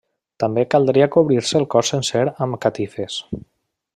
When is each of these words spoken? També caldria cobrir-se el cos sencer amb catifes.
També 0.43 0.63
caldria 0.75 1.07
cobrir-se 1.15 1.59
el 1.61 1.67
cos 1.75 1.93
sencer 1.95 2.25
amb 2.47 2.61
catifes. 2.65 3.23